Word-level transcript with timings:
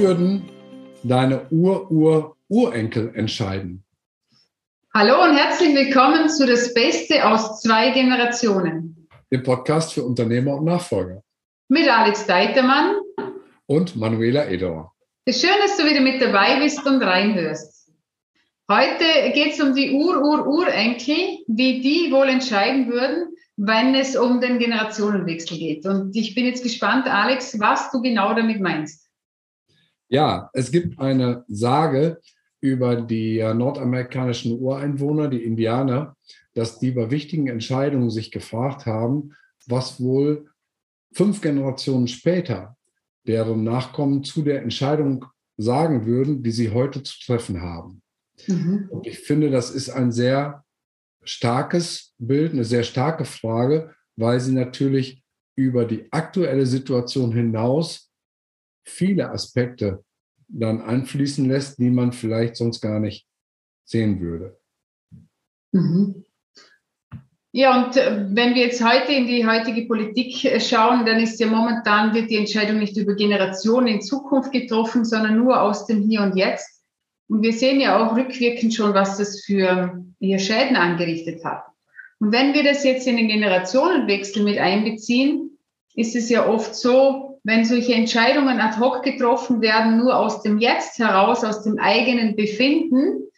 würden 0.00 0.48
deine 1.02 1.46
Ur-Ur-Urenkel 1.50 3.12
entscheiden? 3.14 3.84
Hallo 4.94 5.22
und 5.22 5.36
herzlich 5.36 5.74
willkommen 5.74 6.30
zu 6.30 6.46
Das 6.46 6.72
Beste 6.72 7.28
aus 7.28 7.60
zwei 7.60 7.90
Generationen. 7.90 9.06
Dem 9.30 9.42
Podcast 9.42 9.92
für 9.92 10.02
Unternehmer 10.02 10.56
und 10.56 10.64
Nachfolger. 10.64 11.22
Mit 11.68 11.86
Alex 11.86 12.26
Deitermann 12.26 12.96
und 13.66 13.94
Manuela 13.96 14.46
Edauer. 14.46 14.90
Schön, 15.28 15.50
dass 15.62 15.76
du 15.76 15.84
wieder 15.84 16.00
mit 16.00 16.20
dabei 16.22 16.58
bist 16.60 16.84
und 16.86 17.02
reinhörst. 17.02 17.92
Heute 18.70 19.04
geht 19.34 19.52
es 19.52 19.60
um 19.60 19.74
die 19.74 19.92
Ur-Ur-Urenkel, 19.92 21.44
wie 21.46 21.80
die 21.82 22.10
wohl 22.10 22.30
entscheiden 22.30 22.88
würden, 22.88 23.34
wenn 23.58 23.94
es 23.94 24.16
um 24.16 24.40
den 24.40 24.58
Generationenwechsel 24.58 25.58
geht. 25.58 25.84
Und 25.84 26.16
ich 26.16 26.34
bin 26.34 26.46
jetzt 26.46 26.62
gespannt, 26.62 27.06
Alex, 27.06 27.60
was 27.60 27.90
du 27.90 28.00
genau 28.00 28.32
damit 28.32 28.60
meinst. 28.60 29.09
Ja, 30.10 30.50
es 30.52 30.70
gibt 30.70 30.98
eine 30.98 31.44
Sage 31.48 32.20
über 32.60 33.00
die 33.00 33.38
nordamerikanischen 33.38 34.60
Ureinwohner, 34.60 35.28
die 35.28 35.44
Indianer, 35.44 36.16
dass 36.54 36.78
die 36.78 36.90
bei 36.90 37.10
wichtigen 37.10 37.46
Entscheidungen 37.46 38.10
sich 38.10 38.30
gefragt 38.30 38.86
haben, 38.86 39.34
was 39.66 40.00
wohl 40.00 40.50
fünf 41.12 41.40
Generationen 41.40 42.08
später 42.08 42.76
deren 43.26 43.62
Nachkommen 43.62 44.24
zu 44.24 44.42
der 44.42 44.62
Entscheidung 44.62 45.26
sagen 45.56 46.06
würden, 46.06 46.42
die 46.42 46.50
sie 46.50 46.70
heute 46.70 47.02
zu 47.02 47.18
treffen 47.24 47.60
haben. 47.60 48.02
Mhm. 48.48 48.88
Und 48.90 49.06
ich 49.06 49.20
finde, 49.20 49.50
das 49.50 49.70
ist 49.70 49.90
ein 49.90 50.10
sehr 50.10 50.64
starkes 51.22 52.14
Bild, 52.18 52.52
eine 52.52 52.64
sehr 52.64 52.82
starke 52.82 53.24
Frage, 53.24 53.94
weil 54.16 54.40
sie 54.40 54.52
natürlich 54.52 55.22
über 55.54 55.84
die 55.84 56.10
aktuelle 56.10 56.66
Situation 56.66 57.32
hinaus 57.32 58.09
viele 58.90 59.30
Aspekte 59.30 60.04
dann 60.48 60.82
einfließen 60.82 61.48
lässt, 61.48 61.78
die 61.78 61.90
man 61.90 62.12
vielleicht 62.12 62.56
sonst 62.56 62.80
gar 62.80 63.00
nicht 63.00 63.26
sehen 63.84 64.20
würde. 64.20 64.58
Mhm. 65.72 66.24
Ja, 67.52 67.84
und 67.84 67.96
äh, 67.96 68.26
wenn 68.30 68.54
wir 68.54 68.62
jetzt 68.62 68.84
heute 68.84 69.12
in 69.12 69.26
die 69.26 69.44
heutige 69.44 69.86
Politik 69.86 70.44
äh, 70.44 70.60
schauen, 70.60 71.04
dann 71.04 71.18
ist 71.18 71.40
ja 71.40 71.48
momentan 71.48 72.14
wird 72.14 72.30
die 72.30 72.36
Entscheidung 72.36 72.78
nicht 72.78 72.96
über 72.96 73.14
Generationen 73.14 73.88
in 73.88 74.00
Zukunft 74.00 74.52
getroffen, 74.52 75.04
sondern 75.04 75.36
nur 75.36 75.60
aus 75.60 75.86
dem 75.86 76.08
Hier 76.08 76.22
und 76.22 76.36
Jetzt. 76.36 76.84
Und 77.28 77.42
wir 77.42 77.52
sehen 77.52 77.80
ja 77.80 77.98
auch 77.98 78.16
rückwirkend 78.16 78.74
schon, 78.74 78.94
was 78.94 79.18
das 79.18 79.40
für 79.44 80.04
hier 80.20 80.38
Schäden 80.38 80.76
angerichtet 80.76 81.44
hat. 81.44 81.64
Und 82.20 82.32
wenn 82.32 82.54
wir 82.54 82.62
das 82.62 82.84
jetzt 82.84 83.06
in 83.06 83.16
den 83.16 83.28
Generationenwechsel 83.28 84.44
mit 84.44 84.58
einbeziehen, 84.58 85.58
ist 85.94 86.14
es 86.14 86.28
ja 86.28 86.46
oft 86.46 86.74
so, 86.74 87.29
wenn 87.44 87.64
solche 87.64 87.94
Entscheidungen 87.94 88.60
ad 88.60 88.78
hoc 88.78 89.02
getroffen 89.02 89.60
werden, 89.60 89.98
nur 89.98 90.16
aus 90.16 90.42
dem 90.42 90.58
Jetzt 90.58 90.98
heraus, 90.98 91.44
aus 91.44 91.62
dem 91.62 91.78
eigenen 91.78 92.36
Befinden 92.36 93.28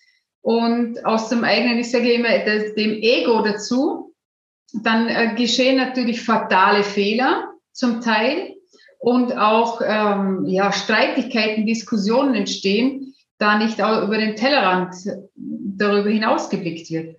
und 0.41 1.05
aus 1.05 1.29
dem 1.29 1.45
eigenen, 1.45 1.79
ich 1.79 1.91
sage 1.91 2.13
immer, 2.13 2.29
dem 2.29 2.93
Ego 3.01 3.43
dazu, 3.43 4.15
dann 4.83 5.09
äh, 5.09 5.35
geschehen 5.37 5.77
natürlich 5.77 6.23
fatale 6.23 6.83
Fehler 6.83 7.51
zum 7.73 8.01
Teil 8.01 8.55
und 8.99 9.37
auch 9.37 9.81
ähm, 9.85 10.47
ja, 10.47 10.73
Streitigkeiten, 10.73 11.67
Diskussionen 11.67 12.35
entstehen, 12.35 13.15
da 13.39 13.59
nicht 13.59 13.83
auch 13.83 14.03
über 14.05 14.17
den 14.17 14.37
Tellerrand 14.37 14.95
darüber 15.35 16.09
hinausgeblickt 16.09 16.91
wird. 16.91 17.17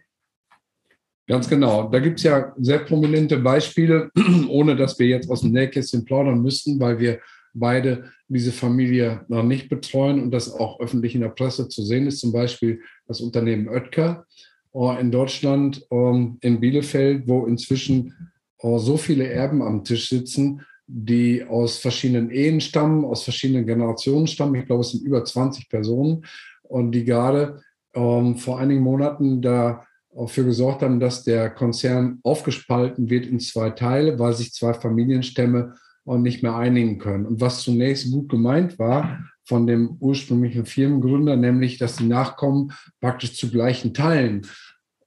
Ganz 1.27 1.47
genau. 1.47 1.89
Da 1.89 1.99
gibt 1.99 2.19
es 2.19 2.23
ja 2.23 2.53
sehr 2.57 2.79
prominente 2.79 3.38
Beispiele, 3.38 4.11
ohne 4.50 4.75
dass 4.75 5.00
wir 5.00 5.07
jetzt 5.07 5.29
aus 5.29 5.41
dem 5.41 5.51
Nähkästchen 5.51 6.03
plaudern 6.03 6.41
müssten, 6.41 6.79
weil 6.79 7.00
wir 7.00 7.19
beide 7.53 8.11
diese 8.28 8.51
Familie 8.51 9.25
noch 9.28 9.44
nicht 9.44 9.69
betreuen 9.69 10.22
und 10.22 10.31
das 10.31 10.51
auch 10.51 10.79
öffentlich 10.79 11.16
in 11.16 11.22
der 11.22 11.29
Presse 11.29 11.69
zu 11.69 11.84
sehen 11.84 12.07
ist. 12.07 12.19
Zum 12.19 12.34
Beispiel 12.34 12.81
das 13.07 13.22
Unternehmen 13.22 13.69
Oetker 13.69 14.25
äh, 14.73 15.00
in 15.00 15.11
Deutschland, 15.11 15.85
ähm, 15.91 16.38
in 16.41 16.59
Bielefeld, 16.59 17.28
wo 17.28 17.45
inzwischen 17.45 18.31
äh, 18.59 18.78
so 18.79 18.97
viele 18.97 19.28
Erben 19.28 19.61
am 19.61 19.84
Tisch 19.84 20.09
sitzen, 20.09 20.61
die 20.88 21.44
aus 21.44 21.78
verschiedenen 21.78 22.31
Ehen 22.31 22.59
stammen, 22.59 23.05
aus 23.05 23.23
verschiedenen 23.23 23.66
Generationen 23.66 24.28
stammen. 24.28 24.55
Ich 24.55 24.66
glaube, 24.66 24.81
es 24.81 24.91
sind 24.91 25.05
über 25.05 25.23
20 25.23 25.69
Personen 25.69 26.25
und 26.63 26.91
die 26.91 27.05
gerade 27.05 27.61
ähm, 27.94 28.35
vor 28.35 28.59
einigen 28.59 28.81
Monaten 28.81 29.41
da 29.41 29.85
dafür 30.16 30.44
gesorgt 30.46 30.81
haben, 30.81 31.00
dass 31.00 31.24
der 31.24 31.50
Konzern 31.50 32.19
aufgespalten 32.24 33.09
wird 33.09 33.25
in 33.25 33.40
zwei 33.40 33.72
Teile, 33.72 34.19
weil 34.19 34.34
sich 34.34 34.53
zwei 34.53 34.74
Familienstämme 34.74 35.75
nicht 36.06 36.44
mehr 36.44 36.56
einigen 36.56 36.97
können. 36.97 37.25
Und 37.25 37.41
was 37.41 37.62
zunächst 37.62 38.12
gut 38.12 38.29
gemeint 38.29 38.78
war 38.78 39.19
von 39.46 39.68
dem 39.68 39.97
ursprünglichen 40.00 40.66
Firmengründer, 40.66 41.35
nämlich, 41.35 41.78
dass 41.78 41.97
die 41.97 42.07
Nachkommen 42.07 42.73
praktisch 43.00 43.35
zu 43.35 43.50
gleichen 43.50 43.94
Teilen 43.94 44.47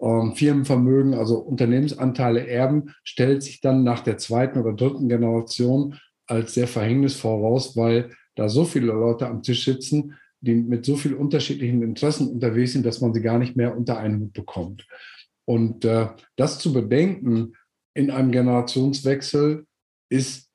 ähm, 0.01 0.35
Firmenvermögen, 0.35 1.15
also 1.15 1.39
Unternehmensanteile 1.39 2.47
erben, 2.47 2.95
stellt 3.03 3.43
sich 3.43 3.61
dann 3.61 3.85
nach 3.85 4.01
der 4.01 4.19
zweiten 4.19 4.59
oder 4.59 4.75
dritten 4.75 5.09
Generation 5.09 5.99
als 6.27 6.55
sehr 6.55 6.67
verhängnisvoll 6.67 7.41
raus, 7.41 7.77
weil 7.77 8.11
da 8.35 8.49
so 8.49 8.65
viele 8.65 8.93
Leute 8.93 9.27
am 9.27 9.43
Tisch 9.43 9.65
sitzen, 9.65 10.15
die 10.47 10.55
mit 10.55 10.85
so 10.85 10.97
vielen 10.97 11.17
unterschiedlichen 11.17 11.83
Interessen 11.83 12.29
unterwegs 12.29 12.73
sind, 12.73 12.87
dass 12.87 13.01
man 13.01 13.13
sie 13.13 13.21
gar 13.21 13.39
nicht 13.39 13.57
mehr 13.57 13.77
unter 13.77 13.99
einen 13.99 14.21
Hut 14.21 14.33
bekommt. 14.33 14.87
Und 15.45 15.85
äh, 15.85 16.09
das 16.37 16.59
zu 16.59 16.73
bedenken 16.73 17.55
in 17.95 18.11
einem 18.11 18.33
Generationswechsel 18.33 19.67
ist 20.09 20.49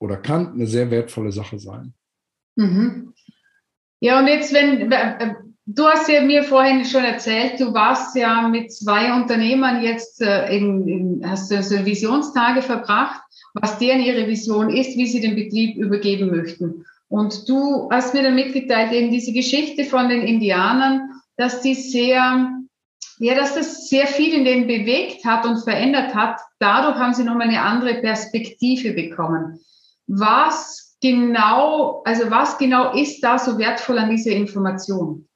oder 0.00 0.16
kann 0.16 0.52
eine 0.52 0.66
sehr 0.66 0.90
wertvolle 0.90 1.32
Sache 1.32 1.58
sein. 1.58 1.94
Mhm. 2.56 3.14
Ja, 4.00 4.20
und 4.20 4.28
jetzt, 4.28 4.52
wenn 4.52 4.90
äh, 4.92 5.34
du 5.66 5.86
hast 5.86 6.08
ja 6.08 6.22
mir 6.22 6.44
vorhin 6.44 6.84
schon 6.84 7.04
erzählt, 7.04 7.60
du 7.60 7.74
warst 7.74 8.16
ja 8.16 8.48
mit 8.48 8.72
zwei 8.72 9.14
Unternehmern 9.14 9.82
jetzt 9.82 10.22
äh, 10.22 10.56
in, 10.56 10.88
in, 10.88 11.28
hast 11.28 11.50
du 11.50 11.62
so 11.62 11.84
Visionstage 11.84 12.62
verbracht, 12.62 13.20
was 13.54 13.78
deren 13.78 14.00
ihre 14.00 14.26
Vision 14.26 14.70
ist, 14.70 14.96
wie 14.96 15.06
sie 15.06 15.20
den 15.20 15.34
Betrieb 15.34 15.76
übergeben 15.76 16.30
möchten. 16.30 16.84
Und 17.08 17.48
du 17.48 17.88
hast 17.90 18.14
mir 18.14 18.22
dann 18.22 18.34
mitgeteilt, 18.34 18.92
eben 18.92 19.10
diese 19.10 19.32
Geschichte 19.32 19.84
von 19.84 20.08
den 20.08 20.22
Indianern, 20.22 21.10
dass 21.36 21.62
die 21.62 21.74
sehr, 21.74 22.52
ja, 23.18 23.34
dass 23.34 23.54
das 23.54 23.88
sehr 23.88 24.06
viel 24.06 24.34
in 24.34 24.44
denen 24.44 24.66
bewegt 24.66 25.24
hat 25.24 25.46
und 25.46 25.62
verändert 25.62 26.14
hat. 26.14 26.38
Dadurch 26.58 26.96
haben 26.96 27.14
sie 27.14 27.24
nochmal 27.24 27.48
eine 27.48 27.62
andere 27.62 27.94
Perspektive 27.94 28.92
bekommen. 28.92 29.58
Was 30.06 30.96
genau, 31.00 32.02
also 32.04 32.30
was 32.30 32.58
genau 32.58 32.94
ist 32.94 33.20
da 33.20 33.38
so 33.38 33.58
wertvoll 33.58 33.98
an 33.98 34.10
dieser 34.10 34.32
Information? 34.32 35.26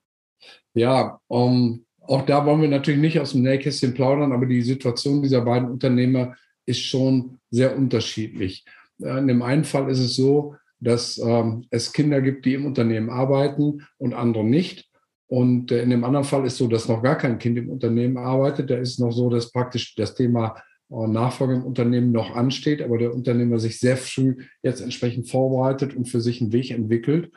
Ja, 0.75 1.21
um, 1.29 1.85
auch 2.01 2.23
da 2.27 2.45
wollen 2.45 2.63
wir 2.63 2.69
natürlich 2.69 3.01
nicht 3.01 3.21
aus 3.21 3.33
dem 3.33 3.43
Nähkästchen 3.43 3.95
plaudern, 3.95 4.33
aber 4.33 4.47
die 4.47 4.63
Situation 4.63 5.23
dieser 5.23 5.43
beiden 5.43 5.71
Unternehmer 5.71 6.35
ist 6.67 6.81
schon 6.81 7.39
sehr 7.51 7.77
unterschiedlich. 7.77 8.65
In 8.99 9.27
dem 9.27 9.43
einen 9.43 9.65
Fall 9.65 9.91
ist 9.91 9.99
es 9.99 10.17
so, 10.17 10.57
dass 10.83 11.19
ähm, 11.19 11.65
es 11.71 11.93
Kinder 11.93 12.21
gibt, 12.21 12.45
die 12.45 12.55
im 12.55 12.67
Unternehmen 12.67 13.09
arbeiten 13.09 13.87
und 13.99 14.15
andere 14.15 14.45
nicht. 14.45 14.91
Und 15.29 15.71
äh, 15.71 15.83
in 15.83 15.91
dem 15.91 16.05
anderen 16.05 16.25
Fall 16.25 16.45
ist 16.45 16.59
so, 16.59 16.67
dass 16.67 16.89
noch 16.89 17.03
gar 17.03 17.17
kein 17.17 17.39
Kind 17.39 17.57
im 17.57 17.71
Unternehmen 17.71 18.17
arbeitet. 18.17 18.69
Da 18.69 18.77
ist 18.77 18.99
noch 18.99 19.13
so, 19.13 19.31
dass 19.31 19.53
praktisch 19.53 19.95
das 19.95 20.15
Thema 20.15 20.57
äh, 20.91 21.07
Nachfolge 21.07 21.55
im 21.55 21.65
Unternehmen 21.65 22.11
noch 22.11 22.35
ansteht, 22.35 22.83
aber 22.83 22.99
der 22.99 23.15
Unternehmer 23.15 23.59
sich 23.59 23.79
sehr 23.79 23.97
früh 23.97 24.37
jetzt 24.63 24.81
entsprechend 24.81 25.31
vorbereitet 25.31 25.95
und 25.95 26.09
für 26.09 26.21
sich 26.21 26.41
einen 26.41 26.53
Weg 26.53 26.71
entwickelt. 26.71 27.33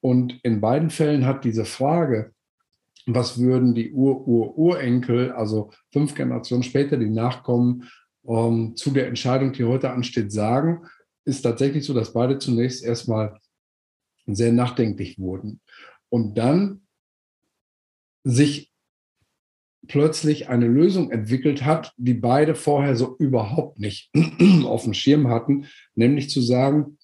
Und 0.00 0.40
in 0.42 0.60
beiden 0.60 0.90
Fällen 0.90 1.26
hat 1.26 1.44
diese 1.44 1.64
Frage, 1.64 2.32
was 3.06 3.38
würden 3.38 3.74
die 3.74 3.92
Ur-Ur-Urenkel, 3.92 5.32
also 5.32 5.70
fünf 5.92 6.14
Generationen 6.14 6.62
später, 6.62 6.96
die 6.96 7.08
nachkommen, 7.08 7.84
ähm, 8.28 8.74
zu 8.76 8.90
der 8.90 9.06
Entscheidung, 9.06 9.52
die 9.52 9.64
heute 9.64 9.90
ansteht, 9.90 10.32
sagen, 10.32 10.82
ist 11.24 11.42
tatsächlich 11.42 11.84
so, 11.84 11.94
dass 11.94 12.12
beide 12.12 12.38
zunächst 12.38 12.84
erstmal 12.84 13.38
sehr 14.26 14.52
nachdenklich 14.52 15.18
wurden 15.18 15.60
und 16.08 16.36
dann 16.36 16.82
sich 18.24 18.70
plötzlich 19.88 20.48
eine 20.48 20.66
Lösung 20.66 21.10
entwickelt 21.10 21.64
hat, 21.64 21.92
die 21.96 22.14
beide 22.14 22.54
vorher 22.54 22.96
so 22.96 23.16
überhaupt 23.18 23.78
nicht 23.78 24.10
auf 24.64 24.84
dem 24.84 24.94
Schirm 24.94 25.28
hatten, 25.28 25.66
nämlich 25.94 26.30
zu 26.30 26.40
sagen, 26.40 26.98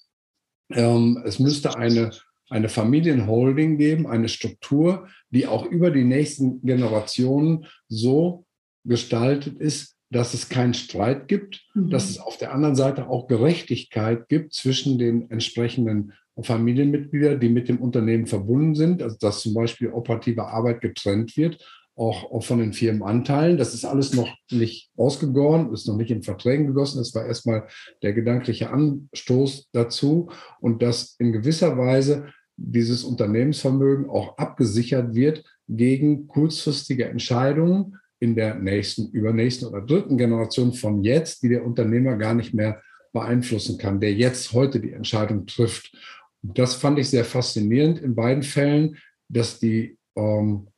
ähm, 0.71 1.23
es 1.25 1.39
müsste 1.39 1.77
eine, 1.77 2.11
eine 2.49 2.69
Familienholding 2.69 3.79
geben, 3.79 4.07
eine 4.07 4.29
Struktur, 4.29 5.09
die 5.31 5.47
auch 5.47 5.65
über 5.65 5.91
die 5.91 6.05
nächsten 6.05 6.61
Generationen 6.62 7.67
so 7.89 8.47
gestaltet 8.85 9.59
ist, 9.59 9.96
dass 10.11 10.35
es 10.35 10.49
keinen 10.49 10.75
Streit 10.75 11.29
gibt, 11.29 11.64
mhm. 11.75 11.91
dass 11.91 12.11
es 12.11 12.19
auf 12.19 12.37
der 12.37 12.53
anderen 12.53 12.76
Seite 12.76 13.08
auch 13.08 13.26
Gerechtigkeit 13.26 14.29
gibt 14.29 14.55
zwischen 14.55 14.99
den 14.99 15.31
entsprechenden 15.31 16.12
Familienmitgliedern, 16.41 17.41
die 17.41 17.49
mit 17.49 17.69
dem 17.69 17.79
Unternehmen 17.79 18.26
verbunden 18.26 18.75
sind, 18.75 19.03
also 19.03 19.17
dass 19.19 19.41
zum 19.41 19.55
Beispiel 19.55 19.91
operative 19.91 20.47
Arbeit 20.47 20.81
getrennt 20.81 21.37
wird, 21.37 21.64
auch, 21.97 22.31
auch 22.31 22.44
von 22.44 22.58
den 22.58 22.75
Firmenanteilen. 22.75 23.56
Das 23.56 23.73
ist 23.73 23.87
alles 23.87 24.12
noch 24.12 24.29
nicht 24.50 24.91
ausgegoren, 24.97 25.73
ist 25.73 25.88
noch 25.88 25.97
nicht 25.97 26.11
in 26.11 26.23
Verträgen 26.23 26.67
gegossen. 26.67 26.99
Das 26.99 27.14
war 27.14 27.25
erstmal 27.25 27.67
der 28.02 28.12
gedankliche 28.12 28.70
Anstoß 28.70 29.70
dazu 29.73 30.31
und 30.61 30.82
dass 30.82 31.17
in 31.19 31.32
gewisser 31.32 31.79
Weise 31.79 32.26
dieses 32.56 33.02
Unternehmensvermögen 33.02 34.09
auch 34.11 34.37
abgesichert 34.37 35.14
wird 35.14 35.43
gegen 35.69 36.29
kurzfristige 36.29 37.06
Entscheidungen 37.06 37.97
in 38.19 38.35
der 38.35 38.55
nächsten, 38.55 39.11
übernächsten 39.11 39.69
oder 39.69 39.83
dritten 39.83 40.17
Generation 40.17 40.73
von 40.73 41.03
jetzt, 41.05 41.43
die 41.43 41.49
der 41.49 41.65
Unternehmer 41.65 42.17
gar 42.17 42.35
nicht 42.35 42.55
mehr 42.55 42.83
beeinflussen 43.13 43.79
kann, 43.79 44.01
der 44.01 44.13
jetzt 44.13 44.53
heute 44.53 44.81
die 44.81 44.93
Entscheidung 44.93 45.47
trifft. 45.47 45.97
Und 46.43 46.59
das 46.59 46.75
fand 46.75 46.99
ich 46.99 47.09
sehr 47.09 47.25
faszinierend 47.25 47.99
in 47.99 48.15
beiden 48.15 48.43
Fällen, 48.43 48.97
dass 49.29 49.59
die 49.59 49.99
ähm, 50.17 50.69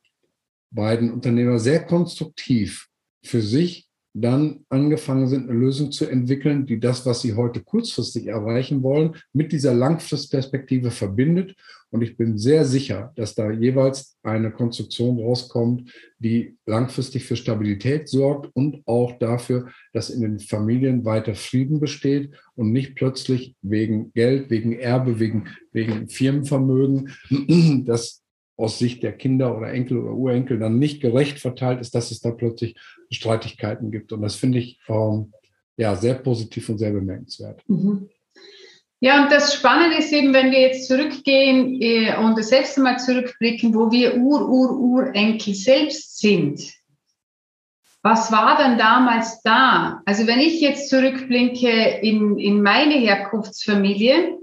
beiden 0.70 1.12
Unternehmer 1.12 1.58
sehr 1.58 1.84
konstruktiv 1.84 2.88
für 3.24 3.42
sich 3.42 3.87
dann 4.20 4.64
angefangen 4.68 5.28
sind, 5.28 5.48
eine 5.48 5.58
Lösung 5.58 5.92
zu 5.92 6.06
entwickeln, 6.06 6.66
die 6.66 6.80
das, 6.80 7.06
was 7.06 7.20
sie 7.20 7.34
heute 7.34 7.60
kurzfristig 7.60 8.26
erreichen 8.26 8.82
wollen, 8.82 9.16
mit 9.32 9.52
dieser 9.52 9.74
Langfristperspektive 9.74 10.90
verbindet. 10.90 11.54
Und 11.90 12.02
ich 12.02 12.16
bin 12.16 12.36
sehr 12.36 12.64
sicher, 12.64 13.12
dass 13.16 13.34
da 13.34 13.50
jeweils 13.50 14.18
eine 14.22 14.50
Konstruktion 14.50 15.18
rauskommt, 15.18 15.90
die 16.18 16.56
langfristig 16.66 17.24
für 17.24 17.36
Stabilität 17.36 18.08
sorgt 18.08 18.50
und 18.54 18.82
auch 18.86 19.18
dafür, 19.18 19.68
dass 19.92 20.10
in 20.10 20.20
den 20.20 20.38
Familien 20.38 21.04
weiter 21.04 21.34
Frieden 21.34 21.80
besteht 21.80 22.30
und 22.56 22.72
nicht 22.72 22.94
plötzlich 22.94 23.54
wegen 23.62 24.12
Geld, 24.12 24.50
wegen 24.50 24.72
Erbe, 24.72 25.18
wegen, 25.18 25.48
wegen 25.72 26.08
Firmenvermögen, 26.08 27.10
das 27.86 28.22
aus 28.58 28.78
Sicht 28.78 29.02
der 29.04 29.12
Kinder 29.12 29.56
oder 29.56 29.72
Enkel 29.72 29.98
oder 29.98 30.14
Urenkel 30.14 30.58
dann 30.58 30.78
nicht 30.78 31.00
gerecht 31.00 31.38
verteilt 31.38 31.80
ist, 31.80 31.94
dass 31.94 32.10
es 32.10 32.20
da 32.20 32.32
plötzlich 32.32 32.76
Streitigkeiten 33.10 33.90
gibt. 33.90 34.12
Und 34.12 34.20
das 34.20 34.34
finde 34.34 34.58
ich 34.58 34.80
ähm, 34.88 35.32
ja 35.76 35.94
sehr 35.94 36.14
positiv 36.14 36.68
und 36.68 36.78
sehr 36.78 36.90
bemerkenswert. 36.90 37.62
Mhm. 37.68 38.10
Ja, 39.00 39.22
und 39.22 39.30
das 39.30 39.54
Spannende 39.54 39.98
ist 39.98 40.12
eben, 40.12 40.34
wenn 40.34 40.50
wir 40.50 40.60
jetzt 40.60 40.88
zurückgehen 40.88 41.80
äh, 41.80 42.16
und 42.16 42.36
das 42.36 42.48
selbst 42.48 42.76
Mal 42.78 42.98
zurückblicken, 42.98 43.72
wo 43.72 43.92
wir 43.92 44.16
Ur-Ur-Urenkel 44.16 45.54
selbst 45.54 46.18
sind. 46.18 46.60
Was 48.02 48.32
war 48.32 48.58
dann 48.58 48.76
damals 48.76 49.40
da? 49.42 50.02
Also 50.04 50.26
wenn 50.26 50.40
ich 50.40 50.60
jetzt 50.60 50.88
zurückblinke 50.88 51.70
in, 52.02 52.38
in 52.38 52.60
meine 52.60 52.94
Herkunftsfamilie, 52.94 54.36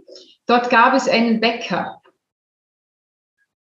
dort 0.46 0.70
gab 0.70 0.94
es 0.94 1.10
einen 1.10 1.42
Bäcker. 1.42 2.02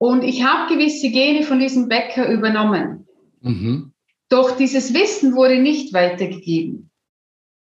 Und 0.04 0.22
ich 0.22 0.44
habe 0.44 0.74
gewisse 0.74 1.08
Gene 1.08 1.44
von 1.44 1.60
diesem 1.60 1.88
Bäcker 1.88 2.28
übernommen. 2.28 3.06
Mhm. 3.40 3.92
Doch 4.28 4.54
dieses 4.54 4.92
Wissen 4.92 5.34
wurde 5.34 5.58
nicht 5.58 5.94
weitergegeben. 5.94 6.90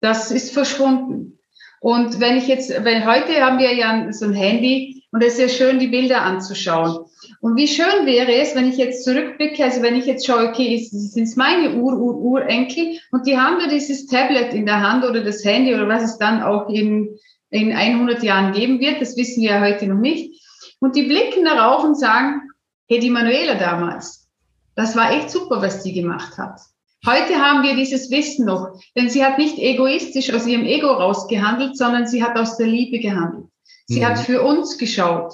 Das 0.01 0.29
ist 0.29 0.51
verschwunden. 0.51 1.39
Und 1.79 2.19
wenn 2.19 2.35
ich 2.35 2.49
jetzt, 2.49 2.69
weil 2.83 3.05
heute 3.05 3.39
haben 3.39 3.59
wir 3.59 3.73
ja 3.73 4.11
so 4.11 4.25
ein 4.25 4.33
Handy 4.33 5.05
und 5.13 5.23
es 5.23 5.35
ist 5.35 5.39
ja 5.39 5.47
schön, 5.47 5.79
die 5.79 5.87
Bilder 5.87 6.21
anzuschauen. 6.23 7.05
Und 7.39 7.55
wie 7.55 7.69
schön 7.69 8.05
wäre 8.05 8.33
es, 8.33 8.55
wenn 8.55 8.67
ich 8.67 8.75
jetzt 8.75 9.05
zurückblicke, 9.05 9.63
also 9.63 9.81
wenn 9.81 9.95
ich 9.95 10.05
jetzt 10.05 10.27
schaue, 10.27 10.49
okay, 10.49 10.77
sind 10.83 11.23
es 11.23 11.37
meine 11.37 11.75
Ur-Ur-Urenkel 11.75 12.99
und 13.11 13.25
die 13.25 13.37
haben 13.37 13.57
da 13.57 13.69
dieses 13.69 14.05
Tablet 14.05 14.53
in 14.53 14.65
der 14.65 14.81
Hand 14.81 15.05
oder 15.05 15.23
das 15.23 15.45
Handy 15.45 15.73
oder 15.73 15.87
was 15.87 16.03
es 16.03 16.17
dann 16.17 16.43
auch 16.43 16.67
in, 16.67 17.07
in 17.51 17.71
100 17.71 18.21
Jahren 18.21 18.51
geben 18.51 18.81
wird, 18.81 18.99
das 18.99 19.15
wissen 19.15 19.43
wir 19.43 19.51
ja 19.51 19.61
heute 19.61 19.87
noch 19.87 20.01
nicht. 20.01 20.37
Und 20.79 20.95
die 20.95 21.03
blicken 21.03 21.45
darauf 21.45 21.83
und 21.83 21.95
sagen, 21.95 22.49
hey, 22.87 22.99
die 22.99 23.09
Manuela 23.09 23.55
damals, 23.55 24.27
das 24.75 24.95
war 24.95 25.11
echt 25.11 25.29
super, 25.29 25.61
was 25.61 25.83
die 25.83 25.93
gemacht 25.93 26.37
hat. 26.37 26.59
Heute 27.05 27.35
haben 27.35 27.63
wir 27.63 27.75
dieses 27.75 28.11
Wissen 28.11 28.45
noch, 28.45 28.79
denn 28.95 29.09
sie 29.09 29.23
hat 29.23 29.37
nicht 29.37 29.57
egoistisch 29.57 30.33
aus 30.33 30.45
ihrem 30.45 30.65
Ego 30.65 30.87
rausgehandelt, 30.87 31.77
sondern 31.77 32.07
sie 32.07 32.23
hat 32.23 32.37
aus 32.37 32.57
der 32.57 32.67
Liebe 32.67 32.99
gehandelt. 32.99 33.45
Sie 33.85 34.01
mhm. 34.01 34.05
hat 34.05 34.19
für 34.19 34.41
uns 34.41 34.77
geschaut. 34.77 35.33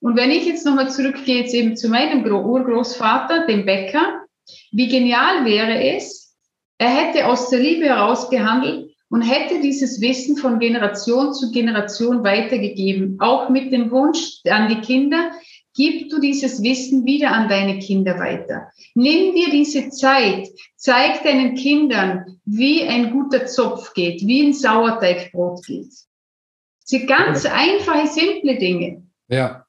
Und 0.00 0.16
wenn 0.16 0.30
ich 0.30 0.44
jetzt 0.44 0.66
nochmal 0.66 0.90
zurückgehe, 0.90 1.42
jetzt 1.42 1.54
eben 1.54 1.76
zu 1.76 1.88
meinem 1.88 2.24
Urgroßvater, 2.24 3.46
dem 3.46 3.64
Bäcker, 3.64 4.24
wie 4.72 4.88
genial 4.88 5.44
wäre 5.44 5.96
es, 5.96 6.36
er 6.78 6.88
hätte 6.88 7.26
aus 7.26 7.48
der 7.50 7.60
Liebe 7.60 7.86
heraus 7.86 8.28
gehandelt 8.28 8.83
und 9.14 9.22
hätte 9.22 9.60
dieses 9.60 10.00
Wissen 10.00 10.36
von 10.36 10.58
Generation 10.58 11.32
zu 11.32 11.52
Generation 11.52 12.24
weitergegeben, 12.24 13.14
auch 13.20 13.48
mit 13.48 13.72
dem 13.72 13.92
Wunsch 13.92 14.40
an 14.44 14.68
die 14.68 14.80
Kinder, 14.80 15.30
gib 15.72 16.10
du 16.10 16.18
dieses 16.18 16.60
Wissen 16.64 17.04
wieder 17.04 17.30
an 17.30 17.48
deine 17.48 17.78
Kinder 17.78 18.18
weiter. 18.18 18.72
Nimm 18.96 19.32
dir 19.32 19.50
diese 19.52 19.88
Zeit, 19.90 20.48
zeig 20.74 21.22
deinen 21.22 21.54
Kindern, 21.54 22.40
wie 22.44 22.82
ein 22.82 23.12
guter 23.12 23.46
Zopf 23.46 23.94
geht, 23.94 24.20
wie 24.26 24.48
ein 24.48 24.52
Sauerteigbrot 24.52 25.64
geht. 25.64 25.92
Das 25.92 26.86
sind 26.86 27.06
ganz 27.06 27.46
einfache, 27.46 28.08
simple 28.08 28.58
Dinge. 28.58 29.04
Ja, 29.28 29.64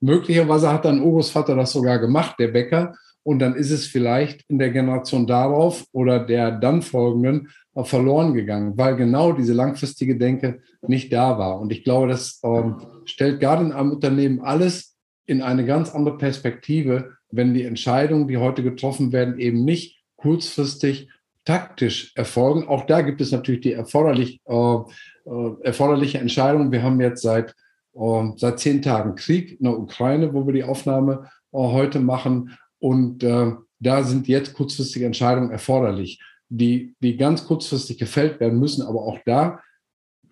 möglicherweise 0.00 0.70
hat 0.70 0.84
dein 0.84 1.00
Urgroßvater 1.00 1.56
das 1.56 1.72
sogar 1.72 1.98
gemacht, 2.00 2.34
der 2.38 2.48
Bäcker. 2.48 2.94
Und 3.22 3.38
dann 3.38 3.54
ist 3.54 3.70
es 3.70 3.86
vielleicht 3.86 4.44
in 4.48 4.58
der 4.58 4.70
Generation 4.70 5.26
darauf 5.26 5.86
oder 5.92 6.20
der 6.20 6.50
dann 6.50 6.82
folgenden 6.82 7.48
verloren 7.84 8.34
gegangen, 8.34 8.76
weil 8.76 8.96
genau 8.96 9.32
diese 9.32 9.52
langfristige 9.52 10.16
Denke 10.16 10.60
nicht 10.86 11.12
da 11.12 11.38
war. 11.38 11.60
Und 11.60 11.72
ich 11.72 11.84
glaube, 11.84 12.08
das 12.08 12.40
ähm, 12.42 12.76
stellt 13.04 13.40
gerade 13.40 13.64
in 13.64 13.72
einem 13.72 13.92
Unternehmen 13.92 14.40
alles 14.40 14.96
in 15.26 15.42
eine 15.42 15.64
ganz 15.64 15.94
andere 15.94 16.18
Perspektive, 16.18 17.12
wenn 17.30 17.54
die 17.54 17.64
Entscheidungen, 17.64 18.26
die 18.26 18.38
heute 18.38 18.62
getroffen 18.62 19.12
werden, 19.12 19.38
eben 19.38 19.64
nicht 19.64 20.02
kurzfristig 20.16 21.08
taktisch 21.44 22.12
erfolgen. 22.16 22.68
Auch 22.68 22.86
da 22.86 23.00
gibt 23.02 23.20
es 23.20 23.32
natürlich 23.32 23.60
die 23.60 23.72
erforderlich, 23.72 24.40
äh, 24.46 24.54
äh, 24.54 25.54
erforderliche 25.62 26.18
Entscheidung. 26.18 26.72
Wir 26.72 26.82
haben 26.82 27.00
jetzt 27.00 27.22
seit, 27.22 27.54
äh, 27.94 28.28
seit 28.36 28.58
zehn 28.58 28.82
Tagen 28.82 29.14
Krieg 29.14 29.58
in 29.58 29.64
der 29.64 29.78
Ukraine, 29.78 30.34
wo 30.34 30.46
wir 30.46 30.52
die 30.52 30.64
Aufnahme 30.64 31.30
äh, 31.52 31.58
heute 31.58 32.00
machen. 32.00 32.56
Und 32.78 33.22
äh, 33.22 33.52
da 33.78 34.02
sind 34.02 34.28
jetzt 34.28 34.54
kurzfristige 34.54 35.06
Entscheidungen 35.06 35.50
erforderlich 35.50 36.20
die, 36.50 36.94
die 37.00 37.16
ganz 37.16 37.46
kurzfristig 37.46 37.98
gefällt 37.98 38.40
werden 38.40 38.58
müssen, 38.58 38.82
aber 38.82 39.02
auch 39.02 39.18
da 39.24 39.60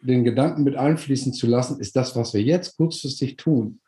den 0.03 0.25
Gedanken 0.25 0.65
mit 0.65 0.77
einfließen 0.77 1.33
zu 1.33 1.47
lassen, 1.47 1.81
ist 1.81 1.97
das, 1.97 2.15
was 2.15 2.35
wir 2.35 2.43
jetzt 2.43 2.77
kurzfristig 2.77 3.37
tun, 3.37 3.81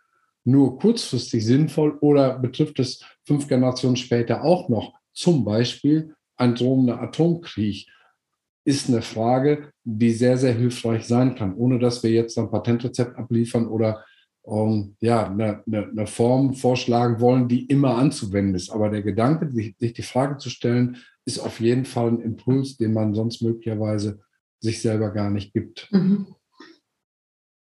nur 0.44 0.78
kurzfristig 0.78 1.44
sinnvoll 1.44 1.98
oder 2.00 2.38
betrifft 2.38 2.78
es 2.78 3.04
fünf 3.24 3.46
Generationen 3.46 3.96
später 3.96 4.42
auch 4.42 4.68
noch 4.68 4.94
zum 5.12 5.44
Beispiel 5.44 6.14
ein 6.36 6.54
drohender 6.54 7.00
Atomkrieg, 7.00 7.88
ist 8.64 8.88
eine 8.88 9.02
Frage, 9.02 9.72
die 9.84 10.10
sehr, 10.10 10.36
sehr 10.38 10.54
hilfreich 10.54 11.04
sein 11.06 11.34
kann, 11.34 11.54
ohne 11.54 11.78
dass 11.78 12.02
wir 12.02 12.10
jetzt 12.10 12.38
ein 12.38 12.50
Patentrezept 12.50 13.16
abliefern 13.16 13.66
oder 13.66 14.04
ähm, 14.46 14.96
ja, 15.00 15.26
eine, 15.26 15.62
eine, 15.66 15.88
eine, 15.88 16.06
Form 16.06 16.54
vorschlagen 16.54 17.20
wollen, 17.20 17.48
die 17.48 17.66
immer 17.66 17.96
anzuwenden 17.96 18.54
ist. 18.54 18.70
Aber 18.70 18.88
der 18.88 19.02
Gedanke, 19.02 19.50
sich, 19.52 19.76
sich 19.78 19.92
die 19.92 20.02
Frage 20.02 20.38
zu 20.38 20.50
stellen, 20.50 20.96
ist 21.24 21.38
auf 21.38 21.60
jeden 21.60 21.84
Fall 21.84 22.08
ein 22.08 22.20
Impuls, 22.20 22.76
den 22.76 22.92
man 22.92 23.14
sonst 23.14 23.42
möglicherweise 23.42 24.20
sich 24.60 24.82
selber 24.82 25.10
gar 25.10 25.30
nicht 25.30 25.52
gibt. 25.52 25.88
Mhm. 25.90 26.34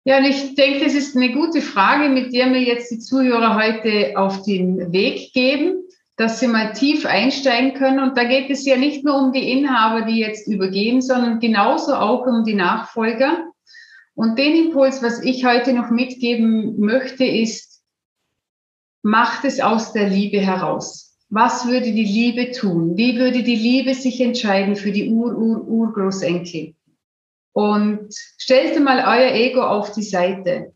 Ja, 0.06 0.18
und 0.18 0.26
ich 0.26 0.56
denke, 0.56 0.84
das 0.84 0.94
ist 0.96 1.16
eine 1.16 1.34
gute 1.34 1.62
Frage, 1.62 2.10
mit 2.10 2.34
der 2.34 2.52
wir 2.52 2.62
jetzt 2.62 2.90
die 2.90 3.00
Zuhörer 3.00 3.56
heute 3.56 4.18
auf 4.18 4.44
den 4.44 4.92
Weg 4.92 5.34
geben, 5.34 5.84
dass 6.16 6.40
sie 6.40 6.48
mal 6.48 6.74
tief 6.74 7.06
einsteigen 7.06 7.74
können. 7.74 8.00
Und 8.00 8.18
da 8.18 8.24
geht 8.24 8.50
es 8.50 8.66
ja 8.66 8.76
nicht 8.76 9.06
nur 9.06 9.16
um 9.16 9.32
die 9.32 9.52
Inhaber, 9.52 10.06
die 10.06 10.20
jetzt 10.20 10.48
übergeben, 10.48 11.02
sondern 11.02 11.40
genauso 11.40 11.94
auch 11.94 12.26
um 12.26 12.44
die 12.44 12.56
Nachfolger. 12.56 13.50
Und 14.16 14.38
den 14.38 14.66
Impuls, 14.66 15.02
was 15.04 15.22
ich 15.22 15.46
heute 15.46 15.74
noch 15.74 15.92
mitgeben 15.92 16.80
möchte, 16.80 17.24
ist, 17.24 17.82
macht 19.02 19.46
es 19.46 19.62
aus 19.62 19.94
der 19.94 20.10
Liebe 20.10 20.40
heraus. 20.40 21.09
Was 21.30 21.68
würde 21.68 21.92
die 21.92 22.06
Liebe 22.06 22.52
tun? 22.52 22.98
Wie 22.98 23.18
würde 23.20 23.44
die 23.44 23.56
Liebe 23.56 23.94
sich 23.94 24.20
entscheiden 24.20 24.76
für 24.76 24.92
die 24.92 25.10
Ur-Ur-Urgroßenkel? 25.10 26.74
Und 27.54 28.14
stellt 28.38 28.80
mal 28.84 29.00
euer 29.00 29.34
Ego 29.34 29.62
auf 29.62 29.92
die 29.92 30.04
Seite 30.04 30.74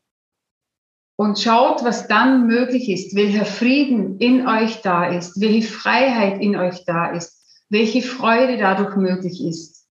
und 1.16 1.40
schaut, 1.40 1.84
was 1.84 2.08
dann 2.08 2.48
möglich 2.48 2.90
ist, 2.90 3.16
welcher 3.16 3.46
Frieden 3.46 4.20
in 4.20 4.48
euch 4.48 4.82
da 4.82 5.06
ist, 5.06 5.40
welche 5.40 5.68
Freiheit 5.68 6.42
in 6.42 6.56
euch 6.56 6.86
da 6.86 7.12
ist, 7.12 7.66
welche 7.70 8.02
Freude 8.02 8.58
dadurch 8.58 8.96
möglich 8.96 9.44
ist 9.44 9.88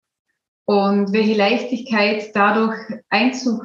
und 0.66 1.12
welche 1.12 1.34
Leichtigkeit 1.34 2.34
dadurch 2.34 2.76
Einzug 3.08 3.64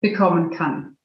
bekommen 0.00 0.50
kann. 0.50 0.97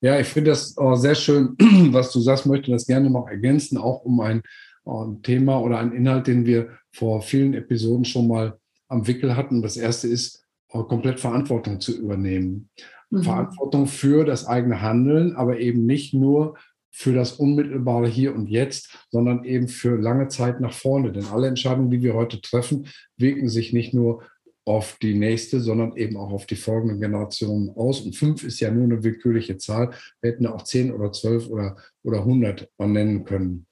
Ja, 0.00 0.18
ich 0.18 0.26
finde 0.26 0.50
das 0.50 0.76
äh, 0.78 0.96
sehr 0.96 1.14
schön, 1.14 1.56
was 1.92 2.12
du 2.12 2.20
sagst, 2.20 2.46
möchte 2.46 2.70
das 2.70 2.86
gerne 2.86 3.10
noch 3.10 3.28
ergänzen, 3.28 3.78
auch 3.78 4.04
um 4.04 4.20
ein 4.20 4.42
äh, 4.86 5.22
Thema 5.22 5.60
oder 5.60 5.78
einen 5.78 5.92
Inhalt, 5.92 6.26
den 6.26 6.46
wir 6.46 6.70
vor 6.92 7.22
vielen 7.22 7.54
Episoden 7.54 8.04
schon 8.04 8.28
mal 8.28 8.58
am 8.88 9.06
Wickel 9.06 9.36
hatten. 9.36 9.62
Das 9.62 9.76
erste 9.76 10.08
ist, 10.08 10.44
äh, 10.70 10.82
komplett 10.82 11.20
Verantwortung 11.20 11.80
zu 11.80 11.96
übernehmen. 11.98 12.70
Mhm. 13.10 13.22
Verantwortung 13.22 13.86
für 13.86 14.24
das 14.24 14.46
eigene 14.46 14.82
Handeln, 14.82 15.36
aber 15.36 15.58
eben 15.58 15.86
nicht 15.86 16.14
nur 16.14 16.56
für 16.90 17.12
das 17.12 17.32
unmittelbare 17.32 18.08
Hier 18.08 18.34
und 18.34 18.48
Jetzt, 18.48 19.06
sondern 19.10 19.44
eben 19.44 19.68
für 19.68 20.00
lange 20.00 20.28
Zeit 20.28 20.60
nach 20.60 20.72
vorne. 20.72 21.12
Denn 21.12 21.26
alle 21.26 21.46
Entscheidungen, 21.46 21.90
die 21.90 22.00
wir 22.00 22.14
heute 22.14 22.40
treffen, 22.40 22.86
wirken 23.18 23.50
sich 23.50 23.74
nicht 23.74 23.92
nur 23.92 24.22
auf 24.66 24.98
die 25.00 25.14
nächste, 25.14 25.60
sondern 25.60 25.96
eben 25.96 26.16
auch 26.16 26.32
auf 26.32 26.44
die 26.44 26.56
folgenden 26.56 27.00
Generationen 27.00 27.70
aus. 27.70 28.00
Und 28.00 28.16
fünf 28.16 28.42
ist 28.42 28.58
ja 28.58 28.70
nur 28.70 28.84
eine 28.84 29.02
willkürliche 29.02 29.56
Zahl. 29.58 29.90
Wir 30.20 30.32
hätten 30.32 30.46
auch 30.46 30.62
zehn 30.62 30.92
oder 30.92 31.12
zwölf 31.12 31.48
oder, 31.48 31.76
oder 32.02 32.24
hundert 32.24 32.68
nennen 32.78 33.24
können. 33.24 33.66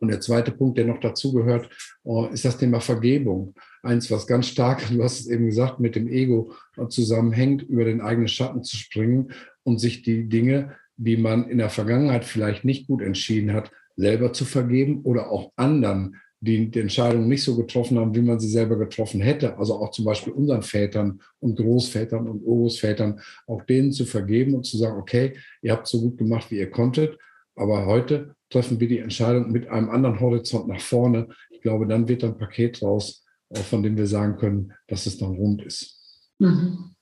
Und 0.00 0.08
der 0.08 0.20
zweite 0.20 0.50
Punkt, 0.50 0.76
der 0.76 0.86
noch 0.86 0.98
dazu 0.98 1.32
gehört, 1.32 1.70
äh, 2.04 2.32
ist 2.34 2.44
das 2.44 2.58
Thema 2.58 2.80
Vergebung. 2.80 3.54
Eins, 3.82 4.10
was 4.10 4.26
ganz 4.26 4.48
stark, 4.48 4.82
du 4.90 5.02
hast 5.04 5.20
es 5.20 5.28
eben 5.28 5.46
gesagt, 5.46 5.78
mit 5.78 5.94
dem 5.94 6.08
Ego 6.08 6.52
zusammenhängt, 6.88 7.62
über 7.62 7.84
den 7.84 8.00
eigenen 8.00 8.28
Schatten 8.28 8.64
zu 8.64 8.76
springen 8.76 9.32
und 9.62 9.78
sich 9.78 10.02
die 10.02 10.28
Dinge, 10.28 10.74
die 10.96 11.16
man 11.16 11.48
in 11.48 11.58
der 11.58 11.70
Vergangenheit 11.70 12.24
vielleicht 12.24 12.64
nicht 12.64 12.88
gut 12.88 13.02
entschieden 13.02 13.52
hat, 13.52 13.70
selber 13.96 14.32
zu 14.32 14.44
vergeben 14.44 15.02
oder 15.02 15.30
auch 15.30 15.52
anderen, 15.54 16.16
die 16.44 16.70
die 16.70 16.80
Entscheidung 16.80 17.28
nicht 17.28 17.42
so 17.42 17.56
getroffen 17.56 17.98
haben, 17.98 18.14
wie 18.14 18.22
man 18.22 18.38
sie 18.38 18.48
selber 18.48 18.76
getroffen 18.76 19.20
hätte. 19.20 19.56
Also 19.58 19.74
auch 19.74 19.90
zum 19.90 20.04
Beispiel 20.04 20.32
unseren 20.32 20.62
Vätern 20.62 21.20
und 21.40 21.56
Großvätern 21.56 22.28
und 22.28 22.42
Urgroßvätern, 22.42 23.20
auch 23.46 23.62
denen 23.62 23.92
zu 23.92 24.04
vergeben 24.04 24.54
und 24.54 24.64
zu 24.64 24.76
sagen, 24.76 24.98
okay, 24.98 25.36
ihr 25.62 25.72
habt 25.72 25.86
so 25.86 26.00
gut 26.00 26.18
gemacht, 26.18 26.50
wie 26.50 26.58
ihr 26.58 26.70
konntet, 26.70 27.18
aber 27.56 27.86
heute 27.86 28.34
treffen 28.50 28.78
wir 28.80 28.88
die 28.88 28.98
Entscheidung 28.98 29.50
mit 29.50 29.68
einem 29.68 29.90
anderen 29.90 30.20
Horizont 30.20 30.68
nach 30.68 30.80
vorne. 30.80 31.28
Ich 31.50 31.60
glaube, 31.60 31.86
dann 31.86 32.08
wird 32.08 32.24
ein 32.24 32.36
Paket 32.36 32.82
raus, 32.82 33.24
von 33.52 33.82
dem 33.82 33.96
wir 33.96 34.06
sagen 34.06 34.36
können, 34.36 34.72
dass 34.88 35.06
es 35.06 35.18
dann 35.18 35.36
rund 35.36 35.62
ist. 35.62 36.00
Mhm. 36.38 36.94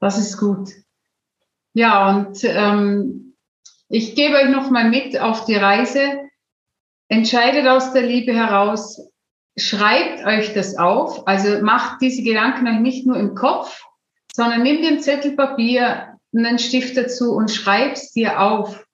Das 0.00 0.18
ist 0.18 0.38
gut. 0.38 0.70
Ja, 1.72 2.16
und 2.16 2.38
ähm, 2.44 3.34
ich 3.88 4.14
gebe 4.14 4.36
euch 4.36 4.50
noch 4.50 4.70
mal 4.70 4.88
mit 4.90 5.18
auf 5.18 5.44
die 5.44 5.56
Reise. 5.56 6.23
Entscheidet 7.08 7.66
aus 7.66 7.92
der 7.92 8.02
Liebe 8.02 8.34
heraus, 8.34 9.00
schreibt 9.56 10.24
euch 10.26 10.52
das 10.54 10.76
auf. 10.76 11.26
Also 11.26 11.62
macht 11.62 12.00
diese 12.00 12.22
Gedanken 12.22 12.66
euch 12.66 12.80
nicht 12.80 13.06
nur 13.06 13.16
im 13.16 13.34
Kopf, 13.34 13.84
sondern 14.32 14.62
nehmt 14.62 14.84
den 14.84 15.00
Zettel 15.00 15.36
Papier, 15.36 16.18
einen 16.34 16.58
Stift 16.58 16.96
dazu 16.96 17.32
und 17.32 17.50
schreib's 17.50 18.12
dir 18.12 18.40
auf. 18.40 18.84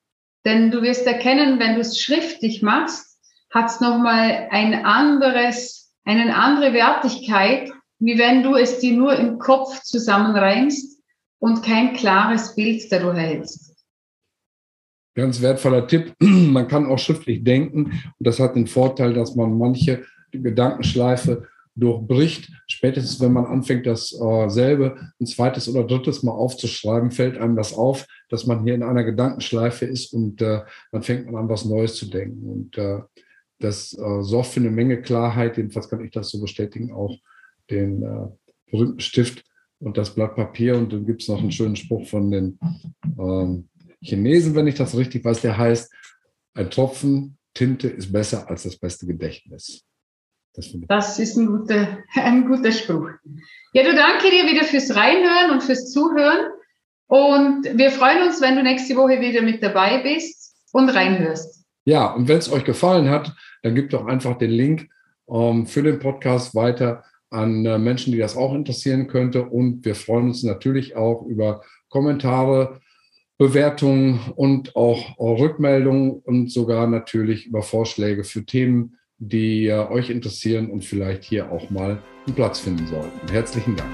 Denn 0.44 0.70
du 0.70 0.82
wirst 0.82 1.06
erkennen, 1.06 1.58
wenn 1.58 1.74
du 1.74 1.80
es 1.80 2.00
schriftlich 2.00 2.62
machst, 2.62 3.18
hat 3.52 3.66
es 3.70 3.80
nochmal 3.80 4.48
ein 4.50 4.84
anderes, 4.84 5.92
eine 6.04 6.34
andere 6.34 6.72
Wertigkeit, 6.72 7.70
wie 7.98 8.18
wenn 8.18 8.42
du 8.42 8.56
es 8.56 8.78
dir 8.78 8.92
nur 8.92 9.14
im 9.16 9.38
Kopf 9.38 9.82
zusammenreimst 9.82 11.00
und 11.38 11.62
kein 11.62 11.94
klares 11.94 12.54
Bild 12.54 12.90
dadurch 12.90 13.16
erhältst. 13.16 13.69
Ganz 15.14 15.42
wertvoller 15.42 15.86
Tipp. 15.86 16.14
Man 16.20 16.68
kann 16.68 16.86
auch 16.86 16.98
schriftlich 16.98 17.42
denken 17.42 17.86
und 17.86 18.26
das 18.26 18.38
hat 18.38 18.56
den 18.56 18.66
Vorteil, 18.66 19.12
dass 19.12 19.34
man 19.34 19.58
manche 19.58 20.04
Gedankenschleife 20.30 21.48
durchbricht. 21.74 22.50
Spätestens, 22.66 23.20
wenn 23.20 23.32
man 23.32 23.46
anfängt, 23.46 23.86
dasselbe 23.86 24.84
äh, 24.84 25.22
ein 25.22 25.26
zweites 25.26 25.68
oder 25.68 25.84
drittes 25.84 26.22
Mal 26.22 26.32
aufzuschreiben, 26.32 27.10
fällt 27.10 27.38
einem 27.38 27.56
das 27.56 27.72
auf, 27.72 28.06
dass 28.28 28.46
man 28.46 28.62
hier 28.64 28.74
in 28.74 28.82
einer 28.82 29.04
Gedankenschleife 29.04 29.86
ist 29.86 30.12
und 30.12 30.42
äh, 30.42 30.60
dann 30.92 31.02
fängt 31.02 31.26
man 31.26 31.42
an, 31.42 31.48
was 31.48 31.64
Neues 31.64 31.94
zu 31.94 32.06
denken. 32.06 32.48
Und 32.48 32.78
äh, 32.78 33.00
das 33.58 33.92
äh, 33.92 34.22
sorgt 34.22 34.48
für 34.48 34.60
eine 34.60 34.70
Menge 34.70 35.00
Klarheit. 35.02 35.56
Jedenfalls 35.56 35.88
kann 35.88 36.04
ich 36.04 36.10
das 36.10 36.30
so 36.30 36.40
bestätigen, 36.40 36.92
auch 36.92 37.16
den 37.70 38.02
äh, 38.02 38.26
berühmten 38.70 39.00
Stift 39.00 39.44
und 39.80 39.96
das 39.96 40.14
Blatt 40.14 40.36
Papier. 40.36 40.76
Und 40.76 40.92
dann 40.92 41.06
gibt 41.06 41.22
es 41.22 41.28
noch 41.28 41.40
einen 41.40 41.52
schönen 41.52 41.76
Spruch 41.76 42.06
von 42.06 42.30
den 42.30 42.58
ähm, 43.18 43.68
Chinesen, 44.02 44.54
wenn 44.54 44.66
ich 44.66 44.76
das 44.76 44.96
richtig 44.96 45.24
weiß, 45.24 45.40
der 45.42 45.58
heißt, 45.58 45.92
ein 46.54 46.70
Tropfen 46.70 47.38
Tinte 47.54 47.88
ist 47.88 48.12
besser 48.12 48.48
als 48.48 48.62
das 48.62 48.76
beste 48.76 49.06
Gedächtnis. 49.06 49.84
Das, 50.54 50.72
das 50.88 51.18
ist 51.18 51.36
ein 51.36 51.46
guter, 51.46 51.98
ein 52.14 52.46
guter 52.46 52.72
Spruch. 52.72 53.08
Ja, 53.72 53.84
du 53.84 53.94
danke 53.94 54.30
dir 54.30 54.46
wieder 54.46 54.64
fürs 54.64 54.94
Reinhören 54.94 55.52
und 55.52 55.62
fürs 55.62 55.90
Zuhören. 55.92 56.50
Und 57.06 57.64
wir 57.76 57.90
freuen 57.90 58.22
uns, 58.22 58.40
wenn 58.40 58.56
du 58.56 58.62
nächste 58.62 58.96
Woche 58.96 59.20
wieder 59.20 59.42
mit 59.42 59.62
dabei 59.62 60.02
bist 60.02 60.54
und 60.72 60.88
reinhörst. 60.90 61.64
Ja, 61.84 62.12
und 62.12 62.28
wenn 62.28 62.38
es 62.38 62.50
euch 62.50 62.64
gefallen 62.64 63.08
hat, 63.08 63.34
dann 63.62 63.74
gebt 63.74 63.92
doch 63.92 64.06
einfach 64.06 64.38
den 64.38 64.50
Link 64.50 64.88
ähm, 65.28 65.66
für 65.66 65.82
den 65.82 65.98
Podcast 65.98 66.54
weiter 66.54 67.04
an 67.30 67.64
äh, 67.64 67.78
Menschen, 67.78 68.12
die 68.12 68.18
das 68.18 68.36
auch 68.36 68.54
interessieren 68.54 69.06
könnte. 69.06 69.44
Und 69.44 69.84
wir 69.84 69.94
freuen 69.94 70.28
uns 70.28 70.42
natürlich 70.42 70.96
auch 70.96 71.22
über 71.26 71.62
Kommentare, 71.88 72.80
Bewertungen 73.40 74.20
und 74.36 74.76
auch 74.76 75.18
Rückmeldungen 75.18 76.20
und 76.24 76.52
sogar 76.52 76.86
natürlich 76.86 77.46
über 77.46 77.62
Vorschläge 77.62 78.22
für 78.22 78.44
Themen, 78.44 78.98
die 79.16 79.66
äh, 79.66 79.78
euch 79.88 80.10
interessieren 80.10 80.70
und 80.70 80.84
vielleicht 80.84 81.24
hier 81.24 81.50
auch 81.50 81.70
mal 81.70 82.02
einen 82.26 82.36
Platz 82.36 82.58
finden 82.60 82.86
sollten. 82.86 83.32
Herzlichen 83.32 83.76
Dank. 83.76 83.88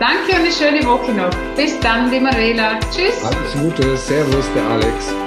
Danke 0.00 0.32
und 0.32 0.40
eine 0.40 0.50
schöne 0.50 0.84
Woche 0.84 1.12
noch. 1.12 1.30
Bis 1.54 1.78
dann, 1.78 2.10
die 2.10 2.18
Marela. 2.18 2.80
Tschüss. 2.90 3.22
Alles 3.22 3.52
Gute. 3.62 3.96
Servus, 3.96 4.52
der 4.56 4.64
Alex. 4.64 5.23